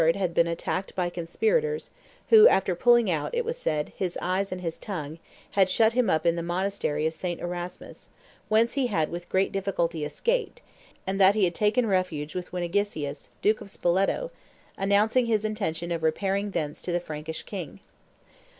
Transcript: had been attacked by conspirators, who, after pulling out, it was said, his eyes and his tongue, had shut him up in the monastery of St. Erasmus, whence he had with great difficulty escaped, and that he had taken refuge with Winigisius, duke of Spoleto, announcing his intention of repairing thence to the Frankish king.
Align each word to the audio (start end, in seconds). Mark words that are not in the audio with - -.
had 0.15 0.33
been 0.33 0.47
attacked 0.47 0.95
by 0.95 1.11
conspirators, 1.11 1.91
who, 2.29 2.47
after 2.47 2.73
pulling 2.75 3.11
out, 3.11 3.35
it 3.35 3.45
was 3.45 3.55
said, 3.55 3.89
his 3.95 4.17
eyes 4.19 4.51
and 4.51 4.61
his 4.61 4.79
tongue, 4.79 5.19
had 5.51 5.69
shut 5.69 5.93
him 5.93 6.09
up 6.09 6.25
in 6.25 6.35
the 6.35 6.41
monastery 6.41 7.05
of 7.05 7.13
St. 7.13 7.39
Erasmus, 7.39 8.09
whence 8.49 8.73
he 8.73 8.87
had 8.87 9.11
with 9.11 9.29
great 9.29 9.51
difficulty 9.51 10.03
escaped, 10.03 10.63
and 11.05 11.21
that 11.21 11.35
he 11.35 11.43
had 11.43 11.53
taken 11.53 11.85
refuge 11.85 12.33
with 12.33 12.51
Winigisius, 12.51 13.29
duke 13.43 13.61
of 13.61 13.69
Spoleto, 13.69 14.31
announcing 14.75 15.27
his 15.27 15.45
intention 15.45 15.91
of 15.91 16.01
repairing 16.01 16.49
thence 16.49 16.81
to 16.81 16.91
the 16.91 16.99
Frankish 16.99 17.43
king. 17.43 17.79